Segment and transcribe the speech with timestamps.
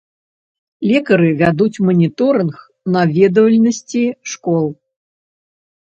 [0.91, 2.55] Лекары вядуць маніторынг
[2.99, 4.05] наведвальнасці
[4.37, 4.65] школ.